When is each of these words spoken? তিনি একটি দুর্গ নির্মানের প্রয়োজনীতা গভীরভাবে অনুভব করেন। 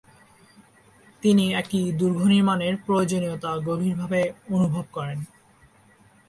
তিনি 1.23 1.45
একটি 1.53 1.79
দুর্গ 1.91 2.19
নির্মানের 2.25 2.73
প্রয়োজনীতা 2.85 3.51
গভীরভাবে 3.67 4.21
অনুভব 4.49 4.85
করেন। 4.91 5.19